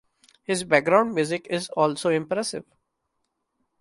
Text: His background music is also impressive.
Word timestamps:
His 0.41 0.63
background 0.63 1.13
music 1.13 1.45
is 1.51 1.69
also 1.69 2.09
impressive. 2.09 2.65